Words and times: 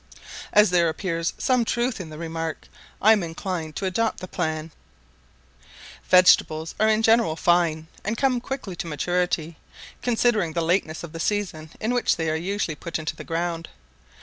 As 0.51 0.71
there 0.71 0.89
appears 0.89 1.33
some 1.37 1.63
truth 1.63 2.01
in 2.01 2.09
the 2.09 2.17
remark, 2.17 2.67
I 3.03 3.11
am 3.11 3.21
inclined 3.21 3.75
to 3.75 3.85
adopt 3.85 4.19
the 4.19 4.27
plan. 4.27 4.71
Vegetables 6.09 6.73
are 6.79 6.87
in 6.87 7.03
general 7.03 7.35
fine, 7.35 7.85
and 8.03 8.17
come 8.17 8.41
quickly 8.41 8.75
to 8.77 8.87
maturity, 8.87 9.57
considering 10.01 10.53
the 10.53 10.63
lateness 10.63 11.03
of 11.03 11.11
the 11.13 11.19
season 11.19 11.69
in 11.79 11.93
which 11.93 12.15
they 12.15 12.31
are 12.31 12.35
usually 12.35 12.73
put 12.73 12.97
into 12.97 13.15
the 13.15 13.23
ground. 13.23 13.69